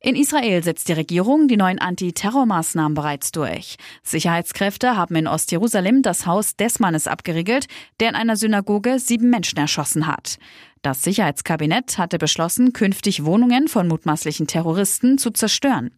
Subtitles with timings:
[0.00, 3.76] In Israel setzt die Regierung die neuen Antiterrormaßnahmen bereits durch.
[4.04, 7.66] Sicherheitskräfte haben in Ostjerusalem das Haus des Mannes abgeriegelt,
[7.98, 10.38] der in einer Synagoge sieben Menschen erschossen hat.
[10.82, 15.90] Das Sicherheitskabinett hatte beschlossen, künftig Wohnungen von mutmaßlichen Terroristen zu zerstören.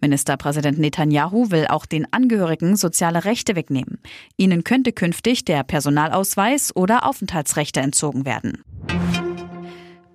[0.00, 3.98] Ministerpräsident Netanyahu will auch den Angehörigen soziale Rechte wegnehmen.
[4.36, 8.62] Ihnen könnte künftig der Personalausweis oder Aufenthaltsrechte entzogen werden.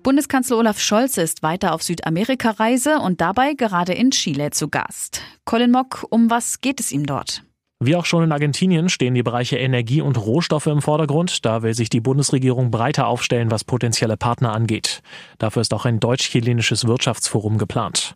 [0.06, 5.20] Bundeskanzler Olaf Scholz ist weiter auf Südamerika-Reise und dabei gerade in Chile zu Gast.
[5.44, 7.42] Colin Mock, um was geht es ihm dort?
[7.80, 11.44] Wie auch schon in Argentinien stehen die Bereiche Energie und Rohstoffe im Vordergrund.
[11.44, 15.02] Da will sich die Bundesregierung breiter aufstellen, was potenzielle Partner angeht.
[15.38, 18.14] Dafür ist auch ein deutsch-chilenisches Wirtschaftsforum geplant.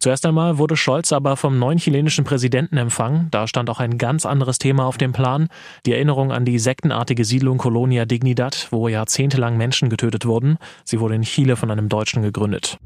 [0.00, 3.28] Zuerst einmal wurde Scholz aber vom neuen chilenischen Präsidenten empfangen.
[3.30, 5.48] Da stand auch ein ganz anderes Thema auf dem Plan.
[5.84, 10.56] Die Erinnerung an die sektenartige Siedlung Colonia Dignidad, wo jahrzehntelang Menschen getötet wurden.
[10.84, 12.78] Sie wurde in Chile von einem Deutschen gegründet.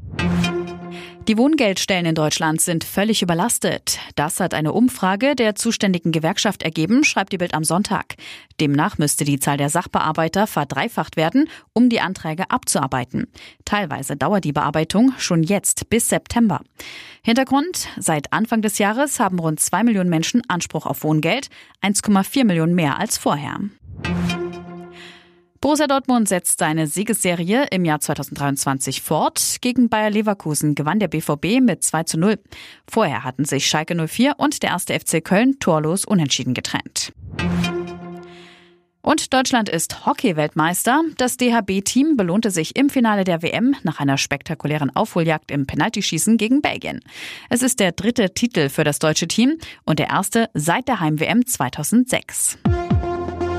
[1.27, 3.97] Die Wohngeldstellen in Deutschland sind völlig überlastet.
[4.15, 8.13] Das hat eine Umfrage der zuständigen Gewerkschaft ergeben, schreibt die Bild am Sonntag.
[8.59, 13.25] Demnach müsste die Zahl der Sachbearbeiter verdreifacht werden, um die Anträge abzuarbeiten.
[13.65, 16.61] Teilweise dauert die Bearbeitung schon jetzt bis September.
[17.23, 21.49] Hintergrund, seit Anfang des Jahres haben rund zwei Millionen Menschen Anspruch auf Wohngeld,
[21.81, 23.61] 1,4 Millionen mehr als vorher.
[25.61, 29.57] Borussia Dortmund setzt seine Siegesserie im Jahr 2023 fort.
[29.61, 32.39] Gegen Bayer Leverkusen gewann der BVB mit 2 zu 0.
[32.87, 37.13] Vorher hatten sich Schalke 04 und der erste FC Köln torlos unentschieden getrennt.
[39.05, 41.03] Und Deutschland ist Hockey-Weltmeister.
[41.17, 46.63] Das DHB-Team belohnte sich im Finale der WM nach einer spektakulären Aufholjagd im Penaltyschießen gegen
[46.63, 47.01] Belgien.
[47.47, 51.45] Es ist der dritte Titel für das deutsche Team und der erste seit der Heim-WM
[51.45, 52.57] 2006.